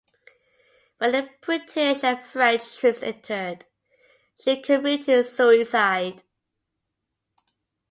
When 0.97 1.11
the 1.11 1.29
British 1.41 2.03
and 2.03 2.19
French 2.23 2.79
troops 2.79 3.03
entered, 3.03 3.65
she 4.35 4.59
committed 4.59 5.27
suicide. 5.27 6.23